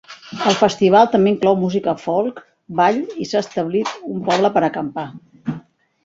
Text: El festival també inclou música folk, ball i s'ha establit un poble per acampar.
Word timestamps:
El 0.51 0.55
festival 0.59 1.09
també 1.15 1.31
inclou 1.33 1.57
música 1.63 1.93
folk, 2.03 2.39
ball 2.79 2.97
i 3.25 3.27
s'ha 3.31 3.43
establit 3.47 3.91
un 4.15 4.23
poble 4.31 4.51
per 4.57 4.65
acampar. 4.69 5.05